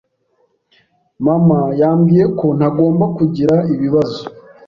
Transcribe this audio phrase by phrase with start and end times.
[1.25, 4.21] Mama yambwiye ko ntagomba kugira ibibazo.